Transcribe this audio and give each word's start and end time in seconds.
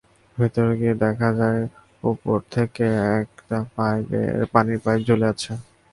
ভেতরে 0.37 0.73
গিয়ে 0.79 0.95
দেখা 1.03 1.29
যায়, 1.39 1.61
ওপর 2.03 2.37
থেকে 2.55 2.85
একটি 3.19 3.41
পানির 4.51 4.79
পাইপ 4.85 4.99
ঝুলে 5.07 5.25
আছে। 5.33 5.51